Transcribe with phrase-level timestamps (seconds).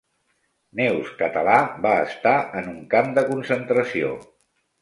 [0.79, 4.13] Neus Català va estar en un camp de concentració